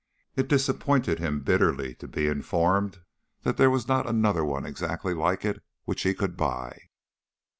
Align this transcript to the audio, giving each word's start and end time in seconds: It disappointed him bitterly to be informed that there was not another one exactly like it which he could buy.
It 0.35 0.47
disappointed 0.47 1.19
him 1.19 1.41
bitterly 1.41 1.93
to 1.93 2.07
be 2.07 2.25
informed 2.25 3.01
that 3.43 3.57
there 3.57 3.69
was 3.69 3.87
not 3.87 4.09
another 4.09 4.43
one 4.43 4.65
exactly 4.65 5.13
like 5.13 5.45
it 5.45 5.61
which 5.85 6.01
he 6.01 6.15
could 6.15 6.35
buy. 6.35 6.89